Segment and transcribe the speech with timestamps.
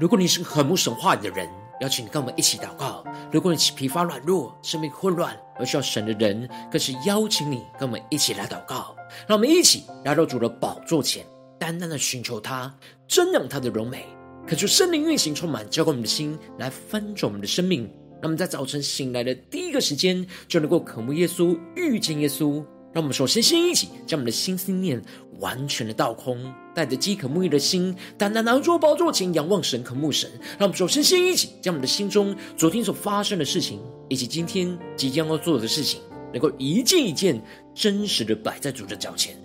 [0.00, 1.46] 如果你是个渴慕神话的人，
[1.82, 8.96] 邀请你跟我们一起祷告；如果你是疲乏软弱、生命混乱而需要神的人，更是邀请你跟我们一起来祷告。
[9.26, 11.26] 让我们一起来到主的宝座前，
[11.58, 12.74] 单单的寻求他，
[13.06, 14.06] 瞻仰他的荣美，
[14.46, 17.82] 恳求圣灵运行充满，浇灌我们的心，来翻转我们的生命。
[18.22, 22.64] 让我们在早晨醒来的第一个时间，就能够渴慕耶稣、遇见耶稣。
[22.92, 25.00] 让我们首先先一起将我们的心思念
[25.38, 30.28] 完全的倒空，带着饥渴沐浴的心，单单拿住宝座前仰望神、渴慕神。
[30.58, 36.00] 让我们首先先一起将我们的心中昨天所发生的事情，以及今天即将要做的事情，
[36.32, 37.40] 能够一件一件
[37.74, 39.36] 真实的摆在主的脚前。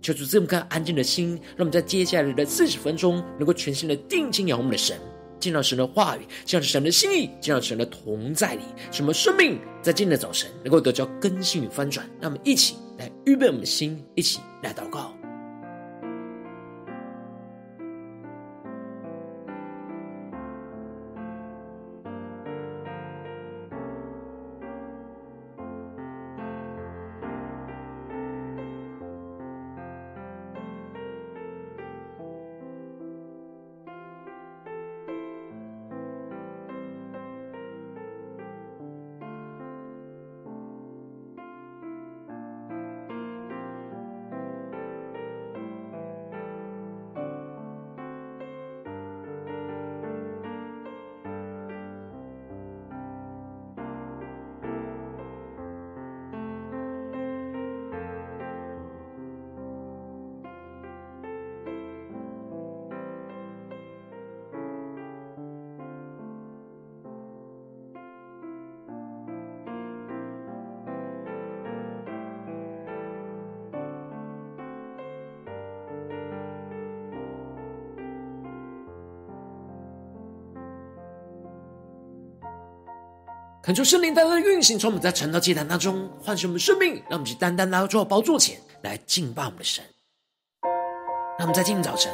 [0.00, 4.96] 求主这么看安静的心，让我们在接下来的四十分钟，能够全心的定睛仰望我们的神。
[5.44, 12.08] 见到神的话语，见到神的心意，见到神的同在里，什么生命在今天的早晨能够得着更新与翻转？
[12.18, 15.14] 那么一起来预备我们的心，一起来祷告。
[83.64, 89.82] 恳求圣灵单单的运行，从我们在晨祷祭坛当中唤醒我们生命，让我们去单单来到主宝座前来敬拜我们的神。
[91.38, 92.12] 让我们在今天早晨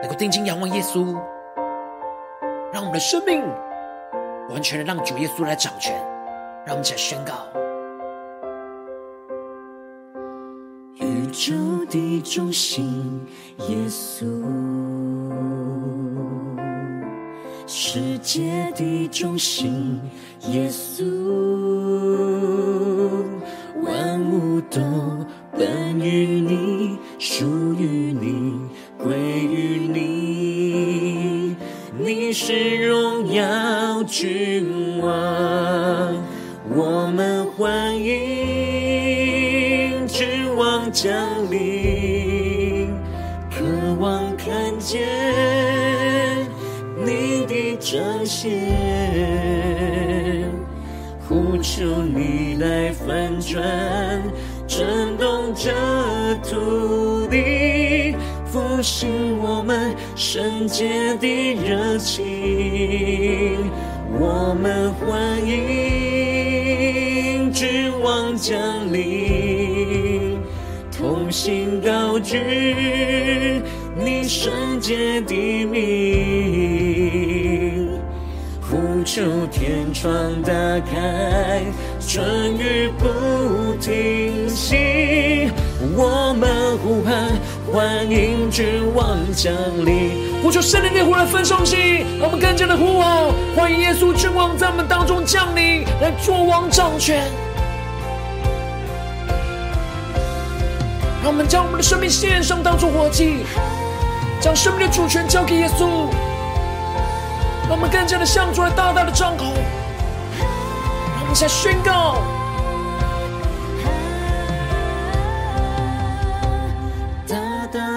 [0.00, 1.04] 能够定睛仰望耶稣，
[2.72, 3.42] 让我们的生命
[4.48, 5.92] 完全的让主耶稣来掌权。
[6.64, 7.34] 让我们起来宣告：
[10.94, 13.26] 宇宙的中心，
[13.68, 14.81] 耶稣。
[17.84, 20.00] 世界的中心，
[20.52, 21.02] 耶稣，
[89.34, 89.52] 降
[89.84, 90.40] 临。
[90.42, 97.30] 呼求圣灵的火来焚烧起，让我们更加的呼号，欢迎耶稣君王在我们当中降临，来做王掌权。
[101.22, 103.44] 让我们将我们的生命献上，当作火祭，
[104.40, 106.08] 将生命的主权交给耶稣。
[107.68, 109.54] 让我们更加的向主来大大的张口，
[111.14, 112.18] 让我们再宣告：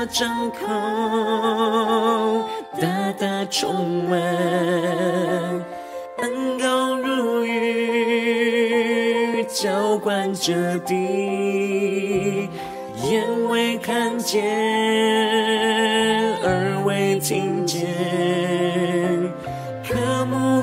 [0.05, 0.57] 张口，
[2.79, 4.19] 大大充满，
[6.17, 12.49] 恩高如雨，浇灌着地，
[13.03, 14.43] 眼未看见，
[16.43, 17.85] 耳未听见。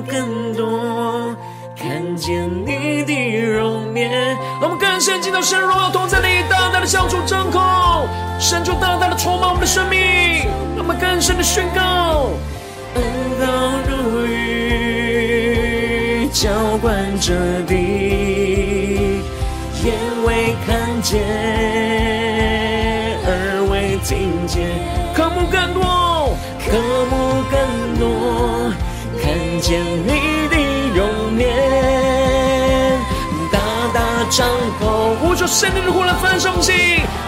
[0.09, 1.35] 更多
[1.77, 7.61] 看见你的容颜，我们更深进到神荣耀同在里，大大的向主张口，
[8.52, 9.99] 神就大大的充满我们的生命，
[10.76, 12.28] 让我们更深的宣告，
[12.96, 13.02] 恩
[13.40, 13.46] 膏
[13.88, 16.50] 如雨，浇
[16.82, 17.32] 灌着
[17.66, 19.22] 地，
[19.82, 19.94] 眼
[20.26, 21.22] 未看见，
[23.25, 24.69] 耳未听见，
[25.14, 26.37] 渴慕更多。
[26.69, 26.76] 渴
[27.10, 27.58] 慕更
[27.99, 28.04] 多，
[29.22, 29.32] 看
[29.62, 30.12] 见你
[30.50, 30.56] 的
[30.94, 31.00] 容
[31.38, 31.49] 颜，
[33.50, 33.58] 大
[33.94, 34.46] 大张
[34.78, 36.75] 口，呼求圣灵的火来焚烧心，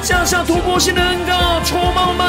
[0.04, 2.26] 降下突破性的恩膏，充满我们，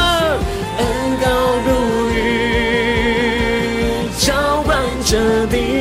[0.78, 0.88] 恩
[1.20, 1.28] 膏
[1.66, 1.70] 如
[2.10, 5.75] 雨，浇灌着地，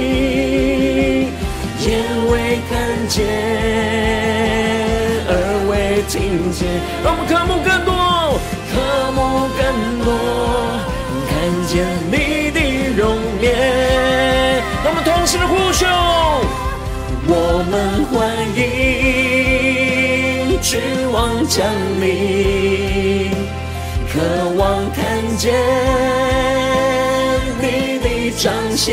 [28.84, 28.92] 彰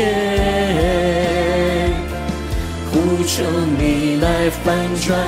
[2.90, 3.42] 呼求
[3.78, 5.18] 你来翻转，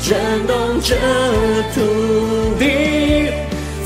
[0.00, 0.18] 震
[0.48, 0.96] 动这
[1.72, 1.78] 土
[2.58, 2.64] 地。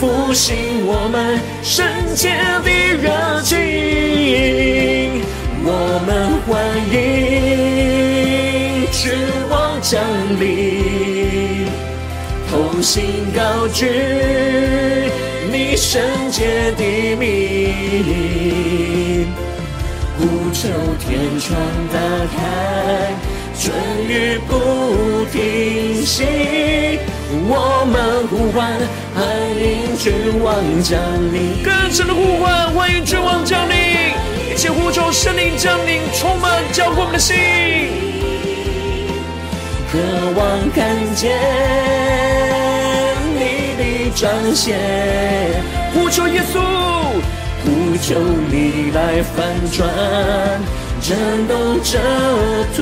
[0.00, 0.56] 复兴
[0.86, 1.84] 我们圣
[2.14, 2.30] 洁
[2.64, 2.70] 的
[3.02, 3.10] 热
[3.42, 5.22] 情，
[5.62, 5.68] 我
[6.06, 6.54] 们欢
[6.90, 6.94] 迎
[8.90, 9.12] 君
[9.50, 10.00] 王降
[10.40, 11.66] 临，
[12.48, 13.84] 同心高举
[15.52, 16.00] 你圣
[16.30, 16.82] 洁的
[17.16, 18.85] 名，
[20.58, 20.68] 求
[20.98, 21.60] 天窗
[21.92, 21.98] 打
[22.34, 23.12] 开，
[23.60, 23.76] 春
[24.08, 26.24] 雨不停息，
[27.46, 28.72] 我们呼唤。
[29.14, 29.22] 欢
[29.60, 30.98] 迎君王降
[31.30, 33.76] 临，更深的呼唤，欢迎君王降临，
[34.50, 37.36] 一起呼求圣灵降临，充满浇灌我们的心，
[39.92, 39.98] 渴
[40.40, 41.36] 望看见
[43.34, 44.74] 你的彰显，
[45.92, 46.60] 呼求耶稣，
[47.66, 48.14] 呼求
[48.48, 49.90] 你来翻转，
[51.02, 51.18] 震
[51.48, 51.98] 动这
[52.76, 52.78] 土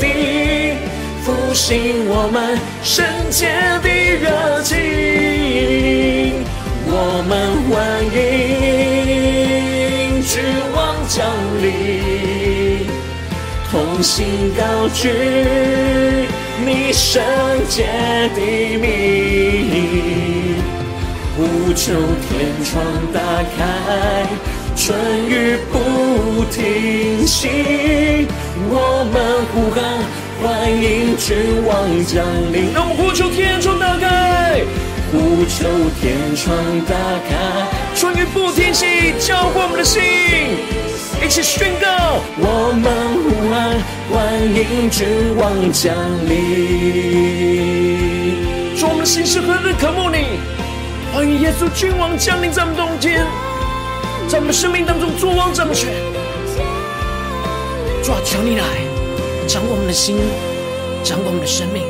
[0.00, 0.74] 地，
[1.22, 3.46] 复兴我们圣洁
[3.80, 3.88] 的
[4.18, 4.74] 热情。
[6.84, 7.32] 我们
[7.70, 7.72] 欢
[8.12, 8.20] 迎
[10.20, 10.42] 君
[10.74, 10.76] 王
[11.06, 11.24] 降
[11.62, 11.70] 临，
[13.70, 15.08] 同心高举
[16.66, 17.22] 你圣
[17.68, 17.86] 洁
[18.34, 18.40] 的
[18.78, 20.31] 名，
[21.34, 21.94] 呼求
[22.28, 23.20] 天窗打
[23.56, 24.26] 开，
[24.76, 24.94] 春
[25.26, 27.48] 雨不停息，
[28.68, 29.16] 我们
[29.50, 29.82] 呼喊
[30.42, 34.60] 欢迎君王降临，让我们呼求天窗打开。
[35.10, 35.64] 呼求
[36.00, 36.54] 天窗
[36.86, 36.94] 打
[37.26, 37.32] 开，
[37.94, 40.02] 春雨不停息，浇灌我们的心，
[41.24, 42.20] 一起宣告。
[42.36, 42.92] 我们
[43.24, 43.80] 呼喊，
[44.10, 44.14] 欢
[44.54, 45.94] 迎君王降
[46.28, 46.36] 临。
[48.76, 50.38] 主，我们的心是何等渴慕你！
[51.12, 53.22] 欢迎耶稣君王降临在我们中间，
[54.30, 55.92] 在我们生命当中作王掌权。
[58.02, 58.64] 主啊，求你来
[59.46, 60.16] 掌管我们的心，
[61.04, 61.84] 掌管我们的生命，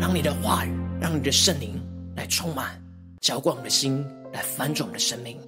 [0.00, 1.80] 让你的话语，让你的圣灵。
[2.16, 2.82] 来充满，
[3.20, 5.38] 浇灌我们的心，来翻转我们的生命。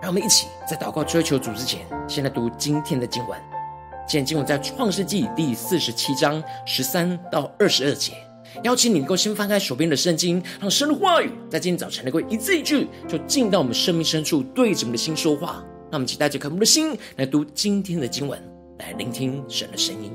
[0.00, 3.36] 让我们一起在祷告追求主之前，先来读今天的经文。
[4.06, 8.12] 今天经文在创世纪第四十七章十三到二十二节。
[8.62, 15.64] 邀请你能够先翻开手边的圣经，让神的话语在今天早晨能够一字一句，就进到我们生命深处，对着我们的心说话。
[15.90, 18.40] 那我们一起带着渴慕的心来读今天的经文，
[18.78, 20.12] 来聆听神的声音。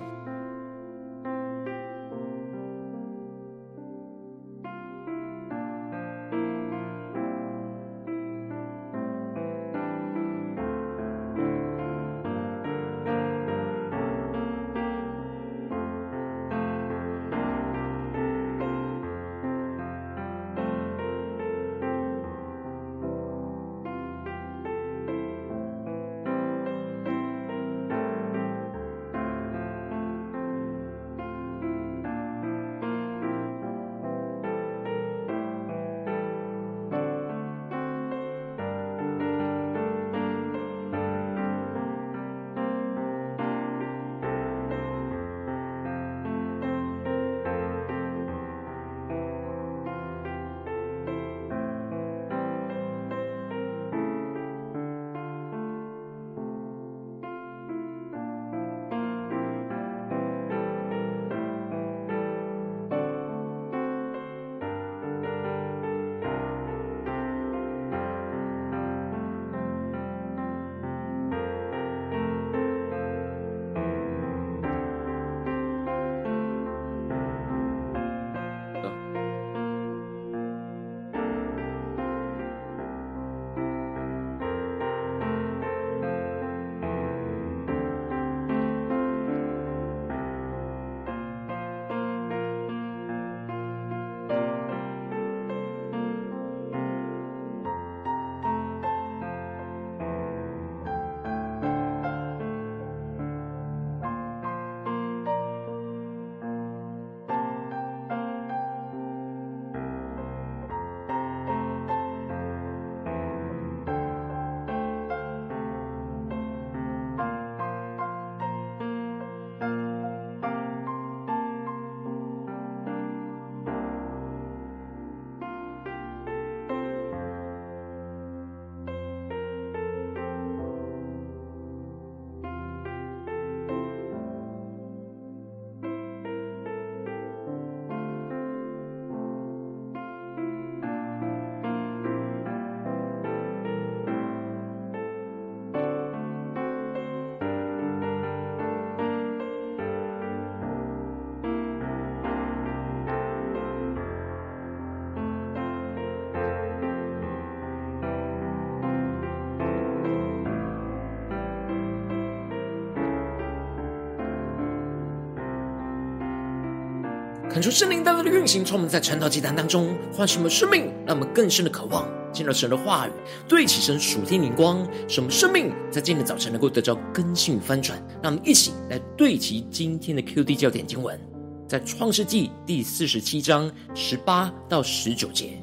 [167.60, 173.12] 恳求圣灵大大的运行，从我们在晨祷祭坛当中唤醒我们生命，让我们更深的渴望见到神的话语，
[173.50, 178.02] 对齐神属天灵光，使我们生命在今天早晨能够得到更新与翻转。
[178.24, 181.20] 让我们一起来对齐今天的 QD 焦点经文，
[181.68, 185.62] 在创世纪第四十七章十八到十九节。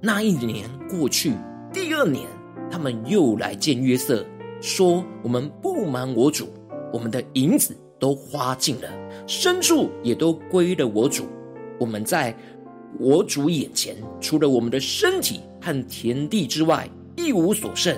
[0.00, 1.34] 那一年过去，
[1.70, 2.26] 第二年，
[2.70, 4.24] 他们又来见约瑟，
[4.62, 6.48] 说：“我们不瞒我主，
[6.90, 8.88] 我们的银子都花尽了。”
[9.26, 11.24] 牲畜也都归了我主，
[11.78, 12.36] 我们在
[12.98, 17.96] 我主眼前，除了我们的身体和田地之外，一无所剩。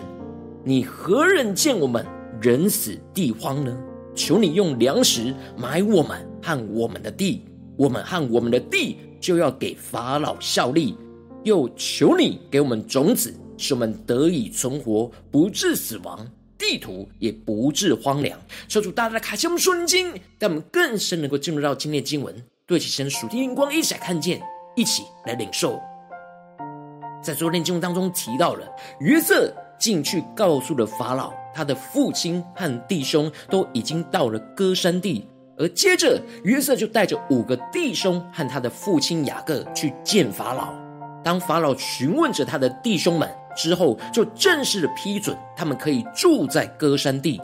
[0.64, 2.04] 你何忍见我们
[2.40, 3.76] 人死地荒呢？
[4.14, 7.44] 求你用粮食买我们和我们的地，
[7.76, 10.96] 我们和我们的地就要给法老效力。
[11.44, 16.26] 又求你给我们种子，使我们得以存活，不致死亡。
[16.58, 18.36] 地图也不致荒凉，
[18.66, 20.08] 求主大大的开启我们属灵经，
[20.40, 22.34] 让我们更深能够进入到今天的经文，
[22.66, 24.42] 对齐神属天灵光，一起来看见，
[24.74, 25.80] 一起来领受。
[27.22, 28.66] 在昨天经文当中提到了
[29.00, 40.74] 约瑟进去告诉了法老，他的父亲和弟兄都已经到了歌山地，而接着约瑟就带着五个弟兄和他的父亲雅各去见法老。
[41.22, 43.28] 当法老询问着他的弟兄们。
[43.58, 47.40] 之后就正式的批准他们可以住在歌山地，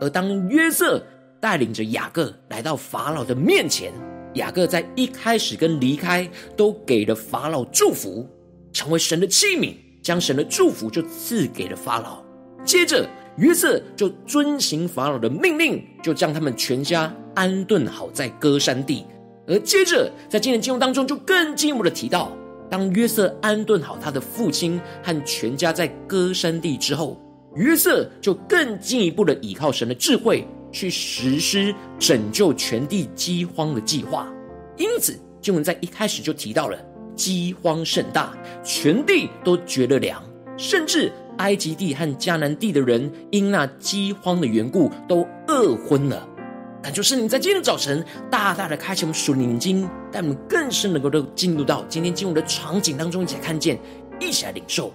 [0.00, 1.00] 而当约瑟
[1.40, 3.92] 带领着雅各来到法老的面前，
[4.34, 8.28] 雅各在一开始跟离开都给了法老祝福，
[8.72, 12.20] 成为神的器皿，将神的祝福就赐给了法老。
[12.64, 19.06] 接着约瑟就遵行法老的命令，就将他们全家安顿好在歌山地。
[19.46, 22.32] 而接着在今天经文当中就更进一步的提到。
[22.72, 27.20] 当约瑟安顿好他的父亲和全家在歌珊地之后，
[27.54, 34.32] 约瑟就更进一步的倚靠神的智慧，去实施拯救全地饥荒的计划。
[34.78, 36.78] 因此，经文在一开始就提到了
[37.14, 38.32] 饥荒甚大，
[38.64, 40.24] 全地都绝了粮，
[40.56, 46.26] 甚至埃及地和迦南地的人因那饥荒的缘故都饿昏了。
[46.82, 53.78] 感谢圣灵在今天早晨大大的开启我们属灵眼睛，带我们更深能够的进入到今天经文的场景当中，一起来看见，
[54.18, 54.92] 一起来领受。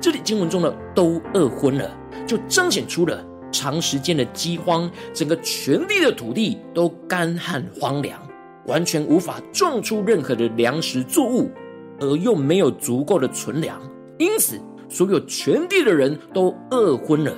[0.00, 1.90] 这里经文中的都饿昏了，
[2.24, 8.16] 就彰显出了长时间的饥荒，整个全地的土地都干旱荒凉，
[8.66, 11.50] 完全无法种出任何的粮食作物，
[11.98, 13.80] 而又没有足够的存粮，
[14.18, 14.56] 因此
[14.88, 17.34] 所有全地的人都饿昏了。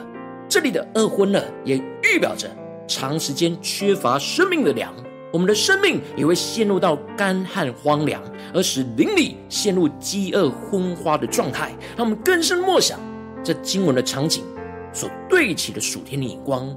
[0.51, 2.47] 这里的饿昏了，也预表着。
[2.87, 4.93] 长时间缺乏生命的粮，
[5.33, 8.23] 我们的生命也会陷入到干旱荒凉，
[8.55, 11.73] 而使邻里陷入饥饿昏花的状态。
[11.97, 12.99] 让我们更深默想
[13.43, 14.45] 这经文的场景
[14.93, 16.75] 所对齐的属天的眼光。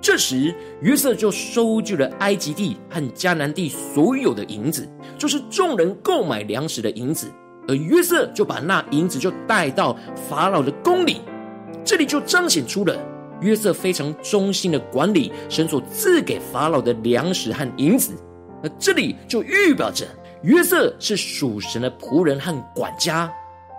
[0.00, 7.30] 这时约瑟就收据了埃及地和迦南地所有的银子，就是众人购买粮食的银子，
[7.68, 9.96] 而约瑟就把那银子就带到
[10.28, 11.20] 法老的宫里，
[11.84, 12.96] 这里就彰显出了。
[13.42, 18.12] 约瑟非常忠心的管理神所赐给法老的粮食和银子，
[18.62, 20.06] 那这里就预表着
[20.42, 23.30] 约瑟是属神的仆人和管家。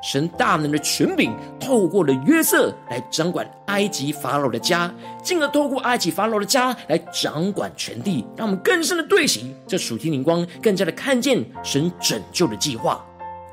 [0.05, 4.93] 神大能的权柄透过了约瑟来掌管埃及法老的家，
[5.23, 13.01] 进而透过埃及法老的家来掌管全地，让我们更深的对齐这属天灵光，更加的看见神拯救的计划。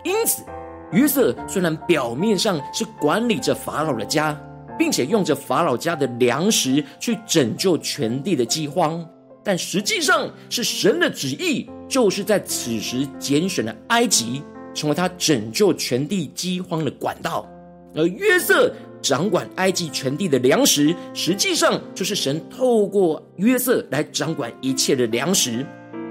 [0.03, 0.43] 因此，
[0.91, 4.37] 约瑟虽然表面上是管理着法老的家。
[4.79, 9.07] 并且用着法老家的粮食去拯救全地的饥荒，
[9.43, 14.43] 但实际上是神的旨意，就是在此时拣选了埃及，
[14.75, 17.49] 成为他拯救全地饥荒的管道。
[17.95, 18.73] 而约瑟
[19.03, 25.67] 掌管埃及全地的粮食，实际上就是神透过约瑟来掌管一切的粮食，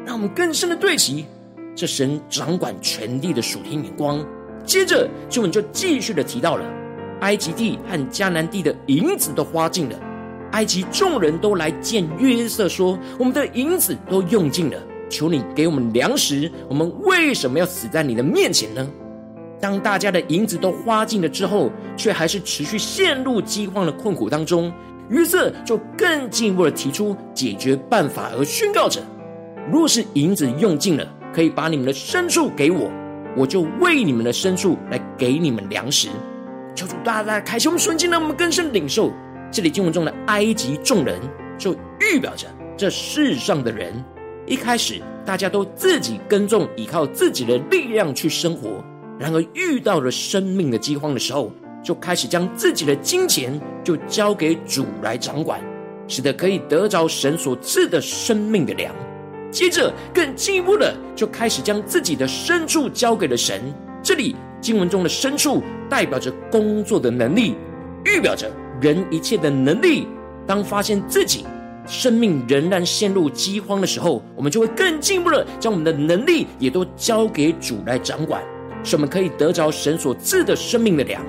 [0.06, 1.26] 让我们更深的对齐
[1.74, 4.26] 这神掌管全地的属天眼光。
[4.66, 6.66] 接着，经文就继续的提到了。
[7.22, 10.00] 埃及地和迦南地的银子都花尽了，
[10.52, 14.78] 埃及众人都来见约瑟说：“我们的银子都用尽了，
[15.10, 16.52] 求你给我们粮食。
[16.68, 18.90] 我们为什么要死在你的面前呢？”
[19.62, 24.72] 当大家的银子都花尽了之后，却还是持续陷入饥荒的困苦当中，
[25.10, 29.02] 约瑟就更进一步的提出解决办法，而宣告着
[29.70, 32.90] ：“若是银子用尽了，可以把你们的牲畜给我，
[33.36, 36.08] 我就为你们的牲畜来给你们粮食。”
[36.80, 39.12] 求主大大开启我们瞬间，让我们更深领受
[39.52, 41.20] 这里经文中的埃及众人，
[41.58, 43.94] 就预表着这世上的人。
[44.48, 48.82] 一开始大家都自己耕种，依靠自己的力量去生活；
[49.20, 51.52] 然而遇到了生命的饥荒的时候，
[51.84, 55.60] 就开始将自己的金钱就交给主来掌管，
[56.08, 58.96] 使得可以得着神所赐的生命的粮。
[59.52, 63.62] 接着更进一步的就开始将自己的牲畜交给了神。
[64.02, 67.56] 这里经文中的牲畜代表着工作的能力，
[68.06, 68.52] 预表着
[68.82, 70.08] 人一切的能力。
[70.46, 71.46] 当发现自己
[71.86, 78.44] 生命仍然陷入饥荒的时候，我们就会更进一步的将我们的能力也都交给主来掌管，
[78.84, 81.22] 使我们可以得着神所赐的生命的粮。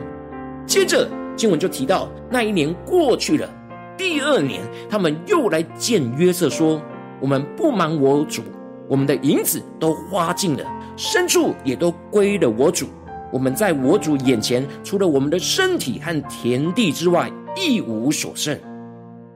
[0.66, 3.48] 接着经文就提到，那一年过去了，
[3.96, 6.80] 第二年他们又来见约瑟说
[7.20, 8.42] ：“我们不瞒我主，
[8.88, 10.64] 我们的银子都花尽了，
[10.96, 12.86] 牲畜也都归了我主。
[13.32, 18.58] 我们在我主眼前，除了我们的身体和田地之外，一无所剩。”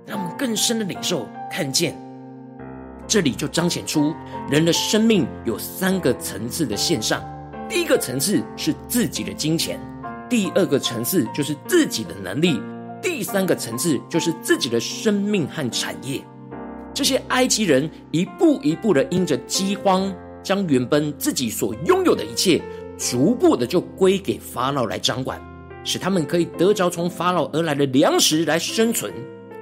[0.07, 1.97] 让我们更深的领受、看见，
[3.07, 4.15] 这里就彰显出
[4.51, 7.25] 人的生命有三个层次的线上。
[7.71, 9.81] 第一个层次是自己的金钱，
[10.29, 12.61] 第二个层次就是自己的能力，
[13.01, 16.21] 第三个层次就是自己的生命和产业。
[16.93, 22.61] 这些埃及人一步一步的因着饥荒，将原本自己所拥有的一切，
[22.97, 25.41] 逐步的就归给法老来掌管，
[25.85, 29.13] 使他们可以得着从法老而来的粮食来生存。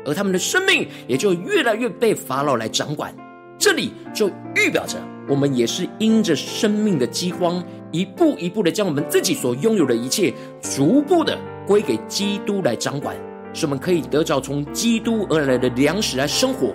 [0.05, 3.15] 而他们的生命也就越来越被法老来掌管，
[3.57, 13.17] 这里就预表着我们也是因着生命的饥荒，一步一步的将我们自己所拥有的一切，逐步的归给基督来掌管，
[13.53, 16.75] 使我们可以得着从基督而来的粮食来生活，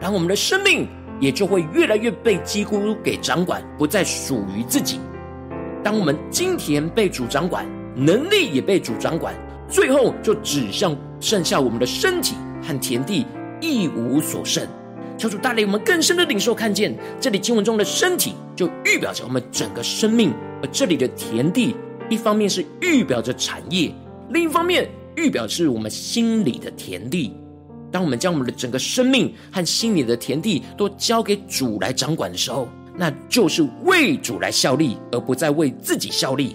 [0.00, 0.86] 然后我们的生命
[1.18, 5.00] 也就会越来越被基督给掌管，不再属于自己。
[5.82, 9.34] 当我们金钱被主掌管，能力也被主掌管，
[9.68, 12.34] 最后就只剩剩下我们的身体。
[12.62, 13.24] 和田地
[13.58, 14.68] 一无所剩，
[15.16, 20.28] 求主带领我们更深的领受，看见这里经文中的身体，就预表着我们整个生命；
[20.62, 21.74] 而这里的田地，
[22.10, 23.90] 一方面是预表着产业，
[24.28, 27.32] 另一方面预表是我们心里的田地。
[27.90, 32.68] 当我们将我们的整个生命和心里的田地都交给主来掌管的时候，
[33.00, 36.54] 那就是为主来效力，而不再为自己效力。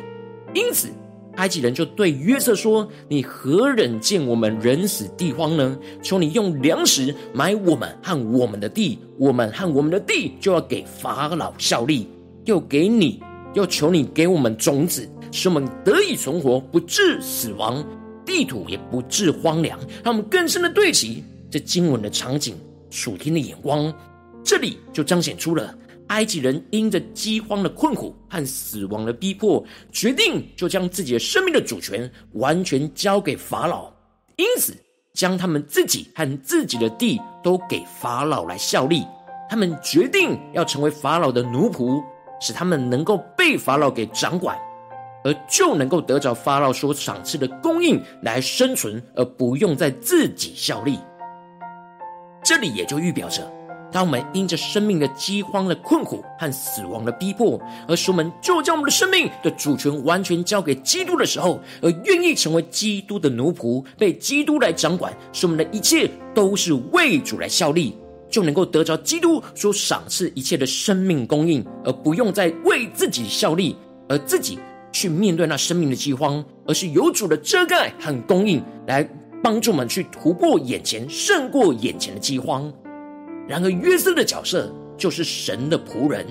[0.53, 0.89] 因此。
[1.37, 5.77] 埃及人就对约瑟说：“你何忍见我们人死地荒呢？
[6.01, 12.07] 求你用粮食买我们和我们的地，我们和我们的地就要给法老效力。
[12.45, 13.21] 又给你，
[13.53, 17.83] 又求你给我们种子，使我们得以存活，不致死亡，
[18.25, 19.77] 地土也不致荒凉。
[20.05, 22.55] 让我们更深的对齐这经文的场景，
[22.89, 23.93] 属天的眼光，
[24.41, 25.75] 这里就彰显出了。”
[26.07, 33.91] 埃及人因着饥荒的困苦和死亡的逼迫，决定就将自己的生命的主权完全交给法老，
[34.35, 34.75] 因此
[35.13, 39.05] 将他们自己和自己的地都给法老来效力。
[39.49, 42.03] 他们决定要成为法老的奴仆，
[42.41, 44.57] 使他们能够被法老给掌管，
[45.23, 50.99] 而就能够得着法老所赏赐的供应来生存，而不用在自己效力。
[52.43, 53.51] 这里也就预表着。
[53.95, 67.97] 当我们因着生命的饥荒的困苦和死亡的逼迫，而使我们就将我们的生命的主权完全交给基督的时候，而愿意成为基督的奴仆，被基督来掌管，使我们的一切都是为主来效力，
[68.29, 73.77] 就能够得着基督所赏赐一切的生命供应，而不用再为自己效力，
[74.09, 74.59] 而自己
[74.91, 79.09] 去面对那生命的饥荒，而是有主的遮盖和供应来
[79.41, 82.69] 帮助我们去突破眼前，胜过眼前的饥荒。
[83.47, 86.25] 然而，约瑟的角色就是神的仆人，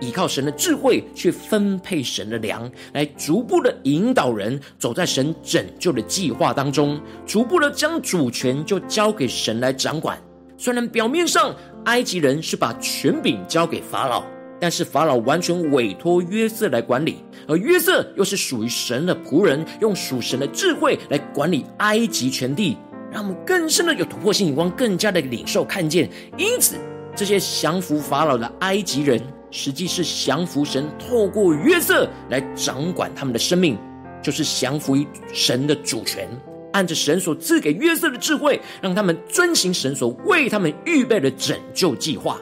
[0.00, 10.18] 依靠神的智慧去分配神的粮，来逐步的引导人走在神拯救的计划当中，逐步的将主权就交给神来掌管。
[10.58, 14.24] 虽然表面上埃及人是把权柄交给法老，
[14.58, 22.76] 但是法老完全委托约瑟来管理，而约瑟又是属于神的仆人，用属神的智慧来管理埃及全地。
[23.12, 26.10] 让我们更深的有突破性眼光，更加的领受看见。
[26.36, 26.76] 因此，
[27.14, 33.78] 这些降服法老的埃及人，实际是降服神，透过约瑟来掌管他们的生命，
[34.22, 36.28] 就是降服于神的主权，
[36.72, 42.38] 按着神所赐给约瑟的智慧，让他们遵行神所为他们预备的拯救计划。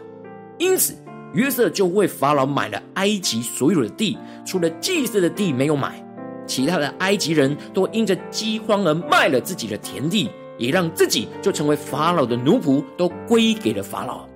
[0.58, 0.94] 因此，
[1.34, 6.04] 约瑟就为法老买了埃及所有的地，除了祭司的地没有买，
[6.46, 10.30] 其他的埃及人都因着饥荒而卖了自己的田地。
[10.58, 14.26] 也让自己就成为法老的奴仆，都归给了法老。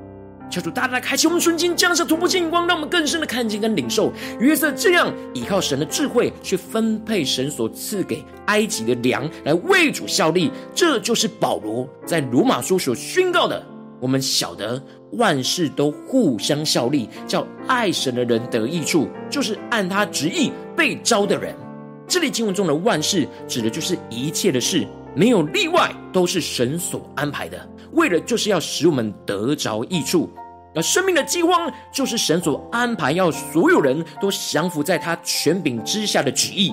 [0.51, 10.51] 求主大大开启我们瞬间降下突破性光，让我们更深的看见跟领受约瑟这样依靠神的智慧去分配神所赐给埃及的粮，来为主效力。
[10.75, 13.63] 这就是保罗在罗马书所宣告的。
[14.01, 21.55] 我们晓得万事都互相效力，叫爱神的人得益处，就是按他旨意被招的人。
[22.07, 24.87] 这里经文中的万事，指的就是一切的事。
[25.19, 30.31] 没有例外，都是神所安排的，为了就是要使我们得着益处。
[30.77, 36.73] 而生命的饥荒，就是神所安排要所有人都降服在他权柄之下的旨意。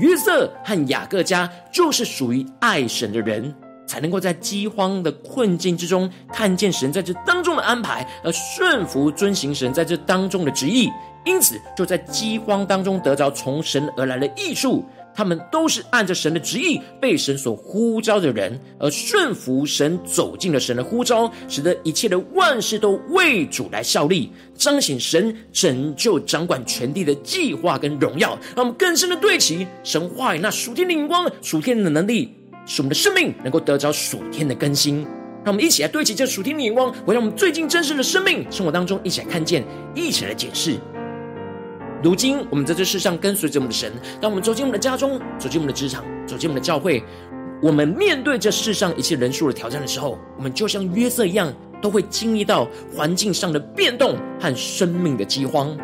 [0.00, 3.54] 约瑟和雅各家就是属于爱神的人，
[3.86, 10.90] 才能够在饥荒的困境之中，看见神在这当中的安排，而顺服遵行神在这当中的旨意。
[11.26, 14.82] 因此，就在饥荒当中得着从神而来的益处。
[15.14, 28.38] 他们都是按着神的旨意被神所呼召的人，而顺服神，走进了神的呼召，使得一切的万事都为主来效力，彰显神拯救掌管全地的计划跟荣耀。
[28.56, 32.34] 让我们更深的对齐神话语那属天的灵光、属天的能力，
[32.66, 35.06] 使我们的生命能够得着属天的更新。
[35.44, 39.62] 让我们一起来对齐这属天的眼光，回到我们最近真实的生命生活当中，一起来看见，
[39.94, 40.78] 一起来解释。
[42.04, 43.90] 如今，我们在这世上跟随着我们的神。
[44.20, 47.02] 当我们走进我们的家中，走进我们的职场，走进我们的教会，
[47.62, 55.74] 我们面对这世上一切人数的挑战的时候，我们就像约瑟一样，都会经历到环境上的变动和生命的饥荒。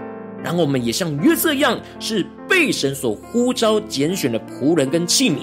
[0.44, 5.38] 然后，我们也像约瑟一样，是被神所呼召拣选的仆人跟器皿。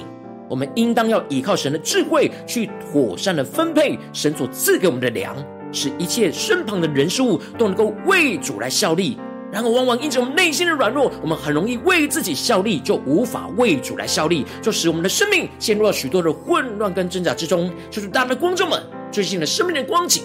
[0.48, 5.36] 我们应当要依靠神的智慧，去妥善的分配神所赐给我们的粮，
[5.72, 9.18] 使一切身旁的人事物都能够为主来效力。
[9.52, 17.72] 然而，往往因着我们内心的软弱，我们很容易为自己效力，就无法为主来效力，就使我们的生命陷入了许多的混乱跟挣扎之中。
[17.90, 20.24] 就是大家的观众们最近的生命的光景，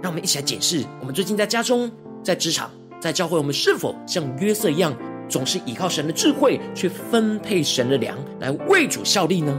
[0.00, 1.90] 让我们一起来检视：我们最近在家中、
[2.22, 4.96] 在职场、在教会，我们是否像约瑟一样，
[5.28, 9.52] 总是依靠神的智慧去分配神的粮，来为主效力呢？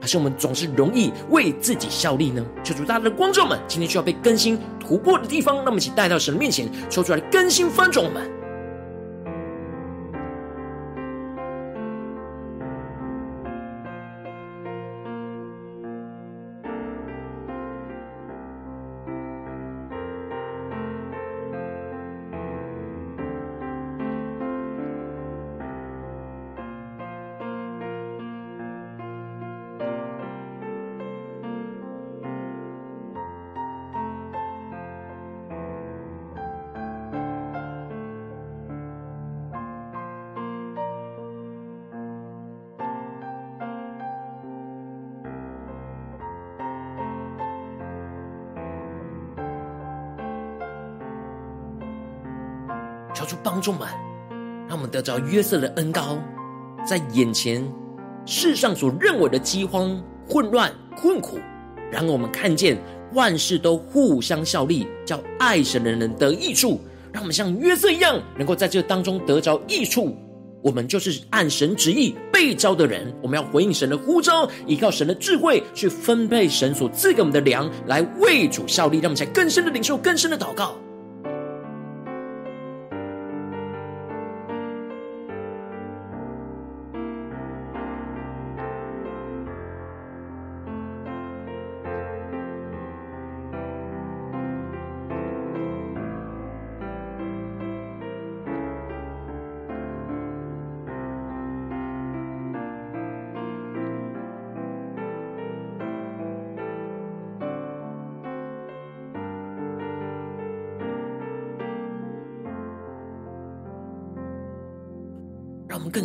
[0.00, 2.44] 还是我们总是容易为自己效力呢？
[2.62, 8.35] 求主大家的观众们，今天需要被更新突破的地方，那么一起带到神的面前，抽出来更新翻转我们。
[53.46, 53.86] 帮助们，
[54.66, 56.18] 让我们得着约瑟的恩膏，
[56.84, 57.64] 在眼前
[58.24, 61.38] 世上所认为的饥荒、混乱、困苦，
[61.88, 62.76] 然后我们看见
[63.12, 66.80] 万事都互相效力，叫爱神的人得益处。
[67.12, 70.16] 让我们像约瑟一样，能够在这当中得着益处。
[70.60, 78.96] 我们就是按神旨意被召的人，我们要回应神的呼召，依靠神的智慧去分配神所赐给我们的粮，来为主效力。
[78.98, 80.74] 让我们才更深的领受，更深的祷告。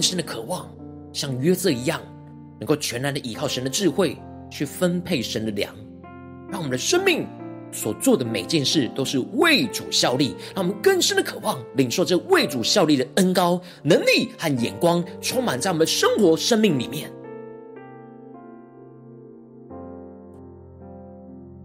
[0.01, 0.67] 更深的渴望，
[1.13, 2.01] 像约瑟一样，
[2.59, 4.17] 能够全然的依靠神的智慧
[4.49, 5.71] 去分配神的粮，
[6.49, 7.27] 让我们的生命
[7.71, 10.35] 所做的每件事都是为主效力。
[10.55, 17.11] 让我们更深的渴望，领受这为主效力的恩高、能力和眼光，充满在我们的生活、生命里面。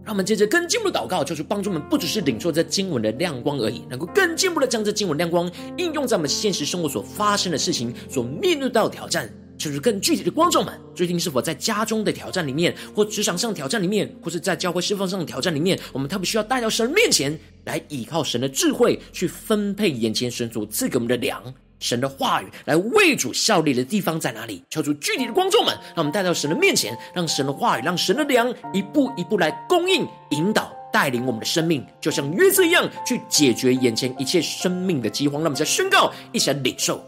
[0.07, 21.53] 让我们接着更进一步的祷告，就是帮助我们不只是领受这经文的亮光而已，能够更进一步的将这经文亮光应用在我们现实生活所发生的事情、所面对到的挑战，就是更具体的观众们，最近是否在家中的挑战里面，或职场上挑战里面，或是在教会释放上的挑战里面，我们特别需要带到神面前来，依靠神的智慧去分配眼前神所赐给我们的粮。
[21.79, 24.63] 神的话语来为主效力的地方在哪里？
[24.69, 35.41] 敲出具体的光众们，让我们带到神的面前，让神的话语，让神的粮一步一步来供应、引导、带领我们的生命，就像约瑟一样，去解决眼前一切生命的饥荒。
[35.41, 37.03] 让我们再宣告，一起来领受。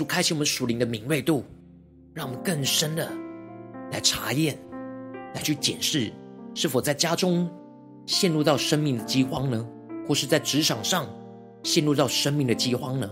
[0.00, 1.44] 主开启我们属灵的敏锐度，
[2.14, 3.06] 让我们更深的
[3.92, 4.58] 来查验
[5.34, 6.10] 来去检视，
[6.54, 7.46] 是否在家中
[8.06, 9.68] 陷入到生命的饥荒呢？
[10.08, 11.06] 或是在职场上
[11.64, 13.10] 陷入到生命的饥荒呢？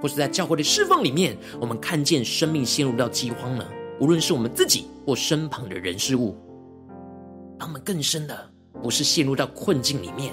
[0.00, 3.66] 或是在教会的侍奉里面，我们看见生命陷入到饥荒呢？
[3.98, 6.36] 无论是我们自己或身旁的人事物，
[7.58, 8.48] 让我们更深的
[8.80, 10.32] 不是陷入到困境里面，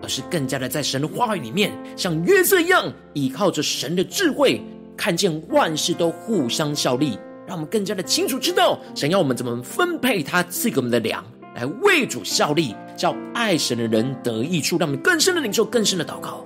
[0.00, 4.58] 而是更加的在神的话语里面，像约瑟一样，依靠着神的智慧，
[4.96, 16.44] 看见万事都互相效力，让我们更加的清楚知道，想要我们怎么分配他赐给我们的粮，来为主效力，叫爱神的人得益处，让我们更深的领受，更深的祷告。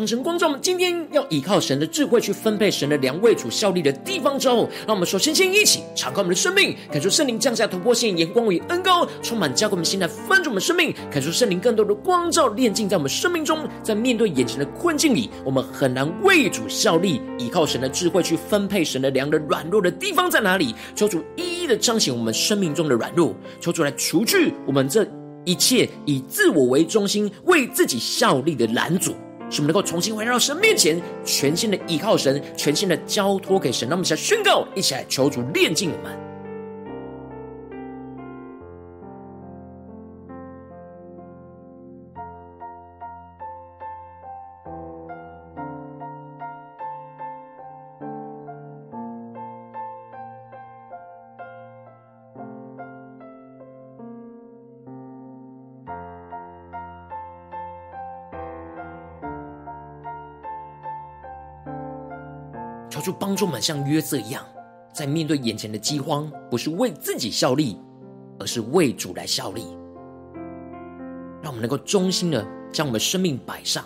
[0.00, 13.68] 当神光照我们，今天要依靠神的智慧去分配神的粮，为主效力的地方之后，让我们首先先一起敞开我们的生命，感受圣灵降下突破性眼光与恩膏，充满浇灌我们心来翻转我们生命，感受圣灵更多的光照炼净在我们生命中。
[13.82, 20.74] 在面对眼前的困境里，我们很难为主效力，依靠神的智慧去分配神的粮的软弱的地方在哪里？
[20.94, 25.06] 求主一一的彰显我们生命中的软弱，求主来除去我们这
[25.44, 29.14] 一切以自我为中心、为自己效力的拦阻。
[29.50, 33.88] 使我们能够重新回到神面前，全新的依靠神，全新的交托给神。
[33.88, 36.29] 那么，想宣告，一起来求主炼净我们。
[63.00, 64.44] 求主帮助我们，像约瑟一样，
[64.92, 67.78] 在面对眼前的饥荒，不是为自己效力，
[68.38, 69.64] 而是为主来效力。
[71.42, 73.82] 让我们能够忠心的将我们生命摆上。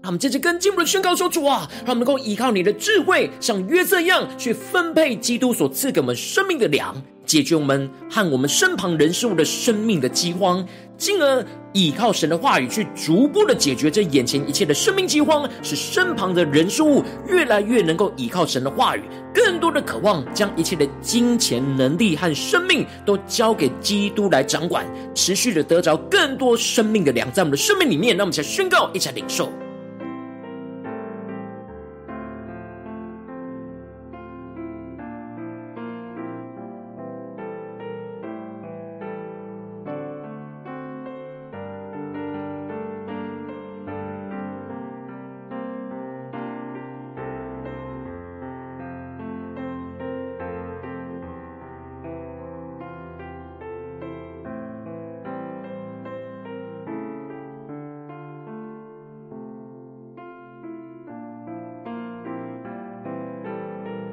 [0.00, 6.94] 让我们接着跟进一步的宣告说：主啊，让我们能够依靠你的智慧，像约瑟一样，去分配基督所赐给我们生命的粮。
[7.28, 19.02] 解决我们和我们身旁人事物的生命的饥荒，进而依靠神的话语去逐步的解决这眼前一切的生命饥荒，使身旁的人事物越来越能够依靠神的话语，
[19.34, 28.16] 更多的渴望将一切的金钱、能力和生命都交给基督来掌管，持续的得着更多生命的粮在我们的生命里面。
[28.16, 29.52] 让我们一起宣告，一起领受。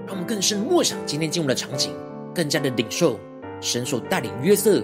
[0.06, 1.94] 让我们更深默想今天进入的场景，
[2.34, 3.20] 更加的领受
[3.60, 4.84] 神所带领约瑟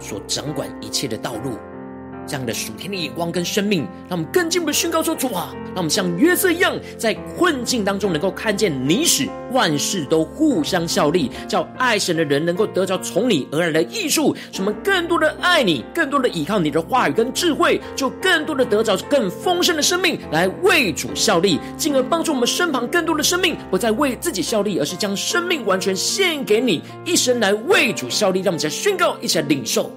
[0.00, 1.58] 所掌管一切的道路。
[2.26, 14.34] 这样的属天的眼光跟生命，让我们更进一步的宣告说：主啊，让我们像约瑟一样，在困境当中能够看见你使万事都互相效力，叫爱神的人能够得着从你而来的益处。
[14.52, 28.40] 使我们更多的爱你，更多的依靠你的话语跟智慧，就更多的得着更丰盛的生命，来为主效力，进而帮助我们身旁更多的生命，不再为自己效力，而是将生命完全献给你，一生来为主效力。
[28.40, 29.90] 让我们一起来宣告，一起来领受。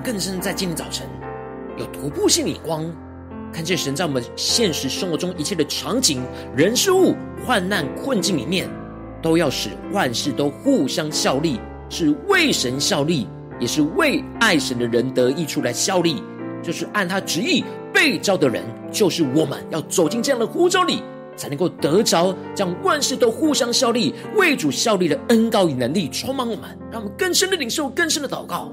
[0.00, 1.06] 更深在今天早晨。
[1.76, 2.84] 有突破性的眼光，
[3.52, 6.22] 看见神在我们现实生活中一切的场景、
[6.56, 7.14] 人事物、
[7.46, 8.68] 患难困境里面，
[9.22, 13.28] 都要使万事都互相效力，是为神效力，
[13.60, 16.22] 也是为爱神的人得益处来效力，
[16.62, 21.02] 就是按他旨意被召的人，就是我们要走进这样的呼召里，
[21.36, 28.72] 才能够得着将万事都互相效力、为主效力的恩膏与能力充满我们，让我们更深的领受、更深的祷告，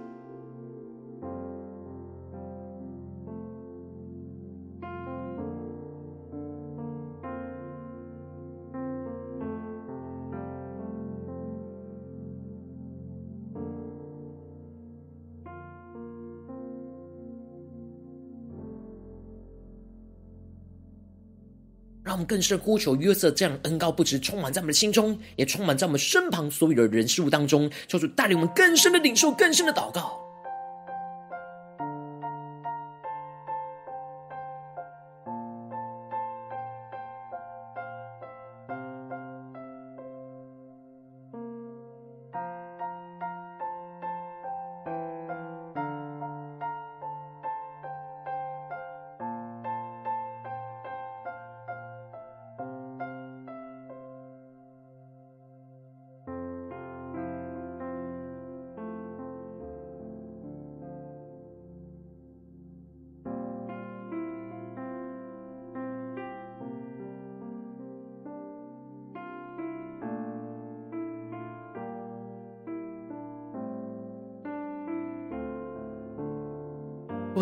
[22.25, 30.30] 更深呼求约瑟这样恩高不止充满在我们的心中，也充满在我们身旁所有的人事物当中，求主带领我们更深的领受，更深的祷告。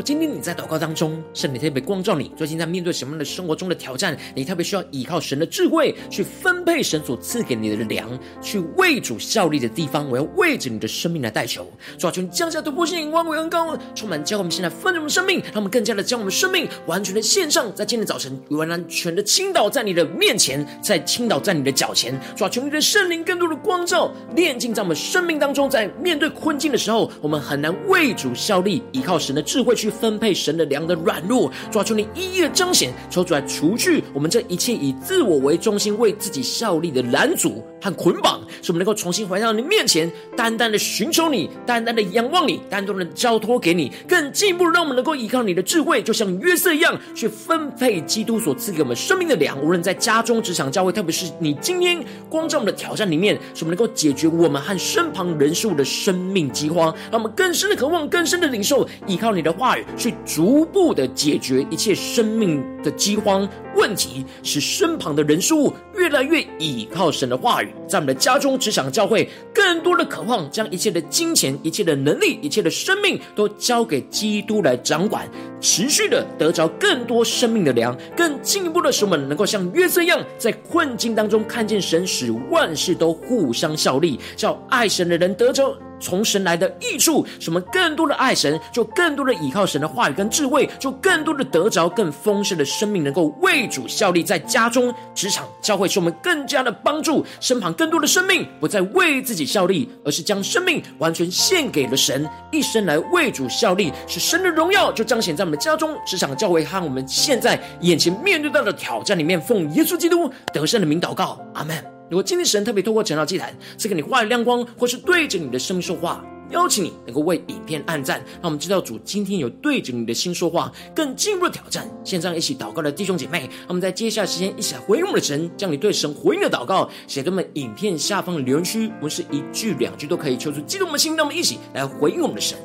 [0.09, 4.17] 今天你在祷告当中，圣灵特别光照你，最近在面对什么样的生活中的挑战？
[4.33, 8.09] 你特别需要依靠神的智慧去分配神所赐给你的粮，
[8.41, 10.09] 去为主效力的地方。
[10.09, 22.19] 我要为着你的生命来代求，主啊，求你降下突破性、光为、恩膏，充满教我们现在丰盛的生命，让我们更加的将我们生命完全的献上，在今天早晨完全的倾倒在你的面前，在倾倒在你的脚前。
[22.35, 29.75] 主啊，求你的圣灵更多的光照，炼净在我们生命当中，在面对困境的时候，我们很难为主效力，依靠神的智慧。
[29.75, 49.59] 去分配神的粮的软弱，主啊，求你一一的彰显，求主来除去我们这一切以自我为中心、为自己效力的拦阻和捆绑，使我们能够重新回到你面前，单单的寻求你，单单的仰望你，单单的交托给你，更进一步让我们能够依靠你的智慧，就像约瑟一样，去分配基督所赐给我们生命的粮。
[49.61, 59.78] 无论在家中、职场、教会，特别是你今天光照我们的挑战里面，使我们能够解决我们和身旁人数的生命饥荒，让我们更深的渴望、更深的领受，依靠你的话语。
[59.97, 85.77] 去逐步的解决一切生命的饥荒问题，使身旁的人事物越来越倚靠神的话语，在我们的家中、职场、教会，更多的渴望将一切的金钱、一切的能力、一切的生命都交给基督来掌管，持续的得着更多生命的粮，更进一步的使我们能够像约瑟一样，在困境当中看见神使万事都互相效力，叫爱神的人得着。
[85.99, 109.39] 从神来的益处，使我们更多的爱神，就更多的倚靠神的话语跟智慧，就更多的得着更丰盛的生命，能够为主效力，在家中、职场、教会，使我们更加的帮助身旁更多的生命，不再为自己效力，而是将生命完全献给了神，一生来为主效力，使神的荣耀就彰显在我们家中、职场、教会和我们现在眼前面对到的挑战里面。
[109.39, 111.98] 奉耶稣基督得胜的名祷告，阿门。
[112.09, 121.87] 如果今天神特别透过晨祷祭坛赐给你话语亮光，或是对着你的生命说话，邀请你能够为影片按赞，让我们知道主今天有对着你的心说话，更进一步的挑战。
[122.03, 132.57] 线上一起祷告的弟兄姐妹，让我们在接下来时间一起来回应我们的神，将你对神回应的祷告写在我们影片下方的留言区，我们是一句两句都可以，求出激动我们的心，让我们一起来回应我们的神。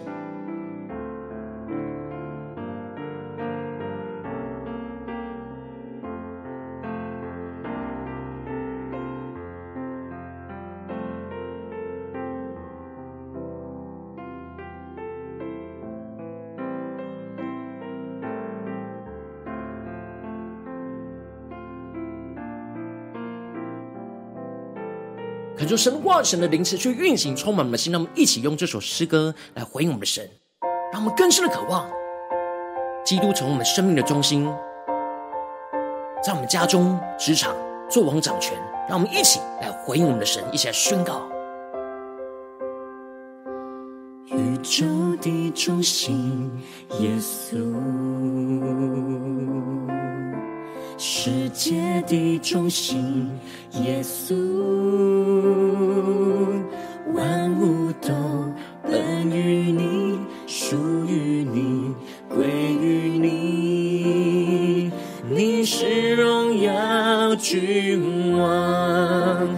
[25.64, 27.90] 恳求神话神的灵赐去运行，充满我们的心。
[27.90, 30.28] 让我们一起用这首诗歌来回应我们的神，
[30.92, 31.90] 让我们更深的渴望
[33.02, 34.44] 基督从我们生命的中心，
[36.22, 37.56] 在我们家中、职场
[37.88, 38.52] 做王掌权。
[38.86, 41.22] 让我们一起来回应我们的神，一起来宣告：
[44.26, 44.84] 宇宙
[45.22, 46.52] 的中心，
[47.00, 47.56] 耶稣，
[50.96, 53.28] 世界的中心，
[53.82, 54.34] 耶稣，
[57.12, 58.14] 万物都
[58.82, 60.76] 本于你，属
[61.06, 61.92] 于你，
[62.28, 62.46] 归
[62.80, 64.90] 于你，
[65.28, 69.48] 你是荣耀君王，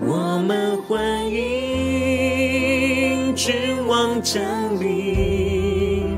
[0.00, 3.52] 我们欢迎君
[3.88, 4.40] 王降
[4.80, 6.16] 临，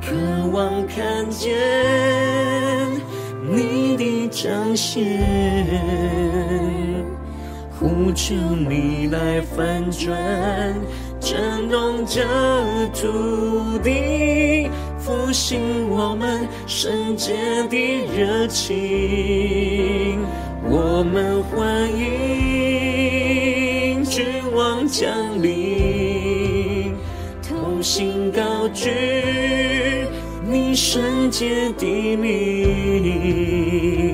[0.00, 0.14] 渴
[0.52, 1.93] 望看见。
[4.34, 5.00] 彰显，
[7.78, 10.74] 呼求你来翻转，
[11.20, 12.20] 震动这
[12.92, 14.68] 土地，
[14.98, 17.32] 复兴我们圣洁
[17.70, 17.76] 的
[18.16, 20.18] 热情。
[20.68, 23.22] 我们欢迎
[24.02, 25.08] 君王降
[25.40, 26.92] 临，
[27.48, 28.90] 同心高举
[30.50, 34.13] 你圣洁的名。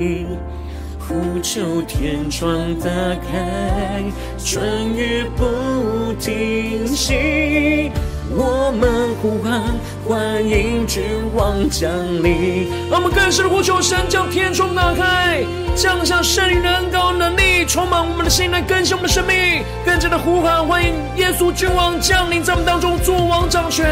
[1.51, 2.85] 呼求天窗打
[3.29, 4.01] 开，
[4.37, 7.91] 春雨不停息。
[8.33, 9.61] 我们呼喊，
[10.07, 11.03] 欢迎君
[11.35, 11.91] 王降
[12.23, 12.69] 临。
[12.89, 15.43] 让我们更深的呼求神，将天窗打开，
[15.75, 19.61] 降下圣灵的恩膏能力，充满我们的心，来更新我们的生命。
[19.85, 23.85] 更加的呼喊，欢迎耶稣君王降临在我们当中，作王掌权。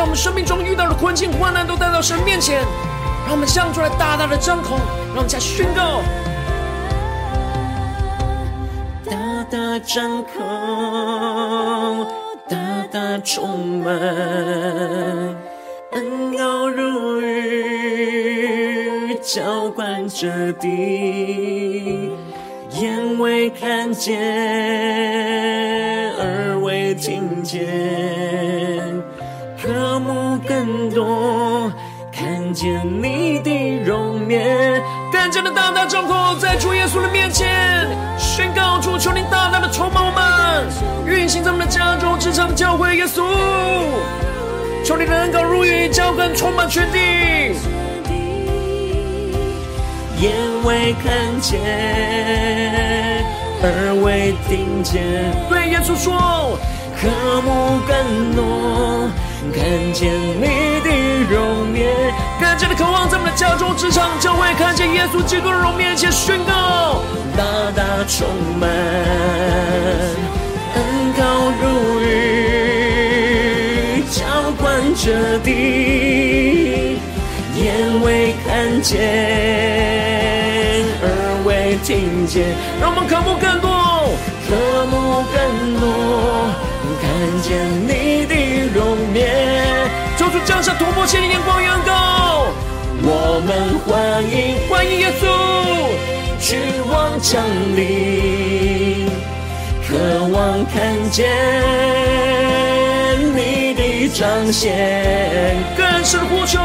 [0.00, 2.62] 将我们生命中遇到的困境、患难都带到神面前，
[3.26, 4.78] 让我们向出来大大的张口，
[5.08, 6.00] 让我们再宣告：
[9.04, 10.30] 大大张口，
[12.48, 12.56] 大
[12.90, 13.92] 大充满，
[15.92, 22.10] 恩膏如雨，浇灌这地，
[22.70, 24.18] 眼未看见，
[26.16, 28.69] 耳未听见。
[30.60, 31.72] 更多，
[32.12, 37.88] 看见你的容颜，更加的大大张口，在主耶稣的面前
[38.18, 40.66] 宣告主，求你大大的充满我们，
[41.06, 43.22] 运行在我们的家中、职场、教会，耶稣，
[44.84, 46.98] 求你的恩膏如雨，浇灌充满全地，
[50.20, 50.30] 眼
[50.62, 51.58] 未看见，
[53.62, 55.02] 耳未听见，
[55.48, 56.58] 对耶稣说，
[57.00, 57.08] 渴
[57.40, 59.08] 慕更多。
[59.52, 60.88] 看见你的
[61.30, 61.88] 容颜，
[62.38, 67.02] 更加的渴望在我们的家中、职场、教会，看见耶稣基督的容面前宣告，
[67.36, 67.42] 大
[67.74, 68.28] 大充
[68.60, 68.68] 满，
[70.74, 72.06] 恩膏如雨，
[74.10, 76.98] 浇灌着地，
[77.56, 78.98] 眼未看见，
[81.02, 81.08] 耳
[81.46, 82.44] 未听见，
[82.80, 83.68] 让我们渴慕更多，
[84.46, 84.54] 渴
[84.86, 85.40] 慕更
[85.80, 85.82] 多，
[87.00, 87.08] 看
[87.42, 87.48] 见
[87.88, 87.90] 你
[89.20, 89.26] 的。
[89.26, 92.46] 容颜，求主降下突破性的眼光，远高。
[93.02, 95.24] 我们欢迎，欢迎耶稣，
[96.40, 96.58] 君
[96.90, 97.42] 王降
[97.76, 99.08] 临，
[99.86, 99.96] 渴
[100.32, 100.76] 望看
[101.10, 101.26] 见
[103.34, 106.58] 你的彰显，更深呼求，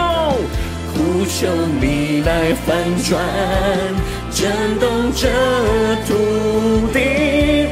[0.93, 1.47] 呼求
[1.79, 3.21] 你来翻转，
[4.31, 5.27] 震动这
[6.07, 7.69] 土地。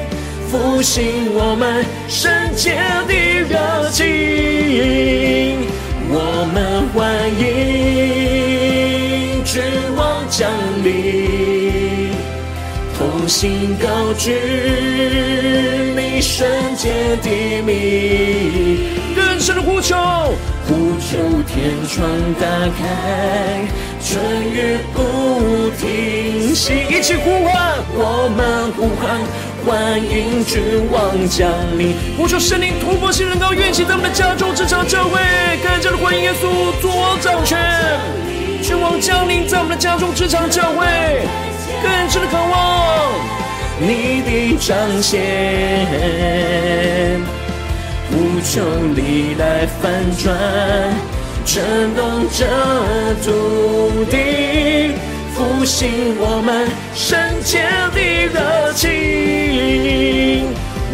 [0.49, 2.75] 复兴我们圣洁
[3.07, 3.13] 的
[3.49, 4.05] 热情，
[4.75, 7.41] 我们欢迎
[9.43, 9.61] 君
[9.95, 10.49] 王降
[10.83, 12.09] 临，
[12.97, 14.33] 同心高举
[15.95, 16.89] 你圣洁
[17.21, 19.95] 的名，更深的呼求，
[20.67, 21.17] 呼求
[21.47, 21.53] 天
[21.87, 22.09] 窗
[22.41, 22.47] 打
[22.79, 23.67] 开，
[24.01, 24.11] 春
[24.51, 29.21] 雨不停息，一起呼唤，我们呼唤。
[29.65, 30.61] 欢迎君
[30.91, 35.21] 王降临，呼求圣灵突破性人高运行在我们的家中、职场、教会，
[35.63, 37.57] 更加的欢迎耶稣作王掌权。
[38.61, 40.85] 君王降临在我们的家中、职场、教会，
[41.81, 43.13] 更加的渴望
[43.79, 45.21] 你的彰显，
[48.11, 48.61] 无求
[48.93, 50.35] 你来翻转，
[51.45, 52.45] 震动这
[53.23, 54.91] 土地。
[55.33, 56.69] 复兴我们
[57.13, 57.61] 圣洁
[57.93, 58.01] 的
[58.33, 58.89] 热情，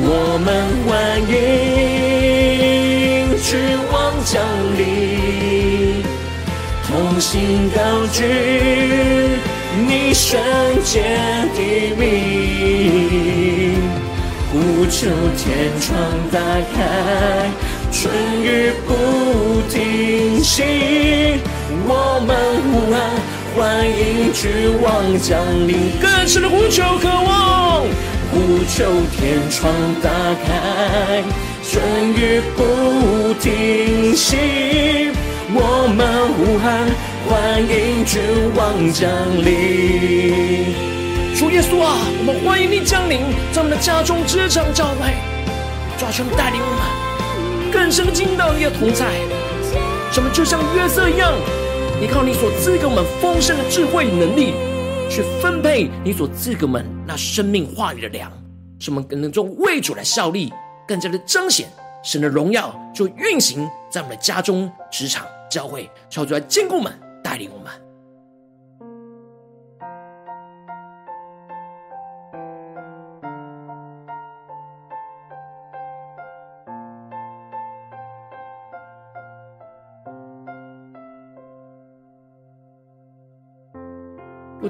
[0.01, 0.47] 我们
[0.86, 0.91] 欢
[1.32, 1.32] 迎
[3.41, 3.47] 君
[3.89, 3.95] 王
[4.26, 4.43] 降
[4.78, 6.03] 临，
[6.86, 7.80] 同心高
[8.11, 8.17] 举
[9.88, 10.38] 你圣
[10.84, 10.99] 洁
[11.55, 11.57] 的
[11.95, 13.80] 名，
[14.51, 15.07] 呼求
[15.38, 15.88] 天窗
[16.34, 16.38] 打
[16.76, 17.49] 开，
[17.93, 18.11] 春
[18.43, 18.91] 雨不
[19.70, 20.63] 停息，
[21.88, 22.36] 我们
[22.74, 22.99] 呼喊。
[23.56, 27.82] 欢迎君王降临，更深的呼求渴望，
[28.32, 28.86] 呼求
[29.18, 30.10] 天窗打
[30.45, 31.24] 开，
[31.64, 34.38] 春雨不停息，
[35.52, 36.88] 我们呼喊，
[37.28, 38.22] 欢迎君
[38.56, 39.10] 王降
[39.43, 40.74] 临。
[41.36, 43.20] 主耶稣啊，我们欢迎你降临
[43.52, 45.14] 在我们的家中、职场、教会，
[45.97, 49.06] 抓住带领我们更深的进到你的同在，
[50.12, 51.34] 什么就像约瑟一样，
[52.02, 54.54] 依靠你所赐给我们丰盛的智慧与能力，
[55.10, 58.32] 去分配你所赐给我们那生命话语的粮，
[58.80, 60.50] 使我们更能够为主来效力，
[60.88, 61.68] 更加的彰显
[62.02, 67.88] 神的荣耀，就运行在我们的家中、职场、教会，超出来坚固们，带领我们。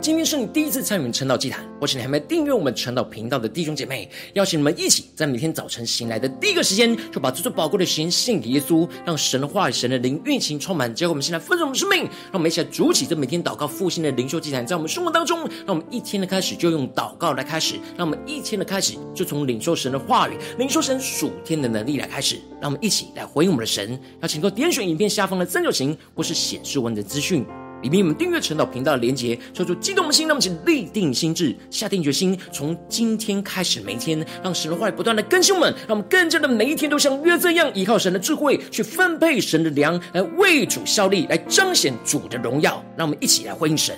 [0.01, 23.99] 今天是你第一次参与我们晨祷祭坛，或是你还没订阅我们晨祷频道的弟兄姐妹，邀请你们一起在每天早晨醒来的第一个时间，就把这最宝贵的时间献给耶稣，让神的话语、神的灵运行充满，结果我们现在分盛我们生命，让我们一起来筑起这每天祷告复兴的灵修祭坛，在我们生活当中，让我们一天的开始就用祷告来开始，让我们一天的开始就从领受神的话语、领受神属天的能力来开始，让我们一起来回应我们的神。
[24.21, 27.45] 邀请各位点选影片下方的三角形，或是显示文的资讯。
[27.81, 42.83] 里面我们订阅陈导频道的连结，说出激动的心，让我们请立定心智，下定决心，从今天开始，每一天让神的话语不断的更新我们，让我们更加的每一天都像约瑟一样，依靠神的智慧去分配神的粮，来为主效力，来彰显主的荣耀。
[42.97, 43.95] 让我们一起来欢迎神。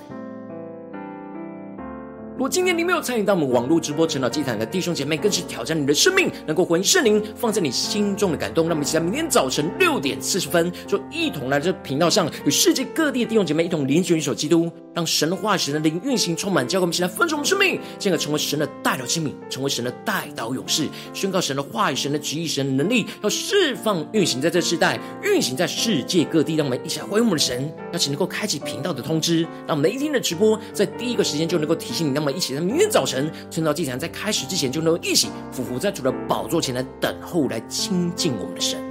[2.42, 8.68] 如果今天你没有参与到我们网络直播晨祷祭坛的弟兄姐妹，更是挑战你的生命，能够回应圣灵放在你心中的感动。
[8.68, 26.56] 让我们一起在明天早晨六点四十分，就一同来这频道上，与世界各地的弟兄姐妹一同联结、联手基督，让神的话语、神的灵运行充满，教会我们一起来分盛我们生命，进而成为神的代祷器皿，成为神的代祷勇士，宣告神的话语、神的旨意、神的能力，要释放运行在这世代，运行在世界各地。
[26.56, 32.10] 让我们一起来回应我们的神，邀请能够开启频道的通知，让每一天的直播在第一个时间就能够提醒你。
[32.10, 32.31] 那么。
[32.32, 38.91] 一起在明天早晨，晨祷祭坛在开始之前，就能够一起俯伏在主的宝座前来等候，来亲近我们的神。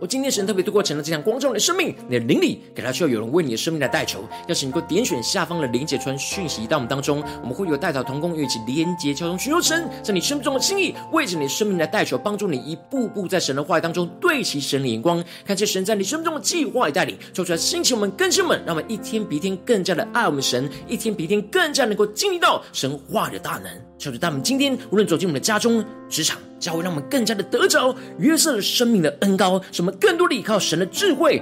[0.00, 4.20] 我今天神特别透过成了这样光照你的生命，你的灵里，给他需要有人为你的生命来代求。
[4.46, 23.70] 邀请你能够点选下方的连结传讯息到我们当中，我们会有代祷同工，一起连结交通，寻求神在你生命中的心意，为着你的生命来代求，帮助你一步步在神的话语当中对齐神的眼光，看见神在你生命中的计划与带领，做出来兴起我们更新们，让我们一天比一天更加的爱我们神，一天比一天更加能够经历到神话的大能。
[23.98, 31.40] 求主，他们今天无论走进我们的家中、职场、教会，让我们更加的得着约瑟的生命的恩膏，使我们更多的依靠神的智慧，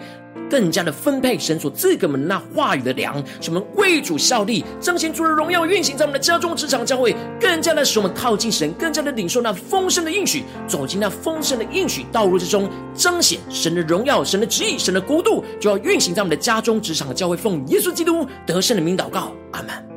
[0.51, 19.96] 更加的分配神所赐给我们那话语的粮，使我们为主效力，彰显主的荣耀运行在我们的家中、职场、教会，更加的使我们靠近神，更加的领受那丰盛的应许，走进那丰盛的应许道路之中，彰显神的荣耀、神的旨意、神的国度，就要运行在我们的家中、职场、教会，奉耶稣基督得胜的名祷告，阿门。